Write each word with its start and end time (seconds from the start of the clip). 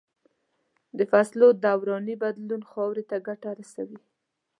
د 0.97 0.99
فصلو 1.11 1.47
دوراني 1.63 2.15
بدلون 2.23 2.61
خاورې 2.71 3.03
ته 3.09 3.17
ګټه 3.27 3.49
رسوي. 3.59 3.99